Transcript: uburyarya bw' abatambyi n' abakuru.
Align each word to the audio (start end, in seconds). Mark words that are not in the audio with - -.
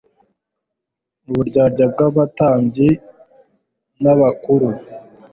uburyarya 1.29 1.85
bw' 1.91 2.01
abatambyi 2.07 2.89
n' 4.01 4.09
abakuru. 4.13 4.67